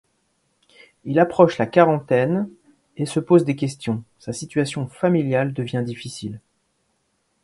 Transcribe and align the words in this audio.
Il 1.05 1.19
approche 1.19 1.59
la 1.59 1.67
quarantaine 1.67 2.49
et 2.97 3.05
se 3.05 3.19
pose 3.19 3.45
des 3.45 3.55
questions, 3.55 4.03
sa 4.17 4.33
situation 4.33 4.87
familiale 4.87 5.53
devient 5.53 5.83
difficile. 5.85 6.39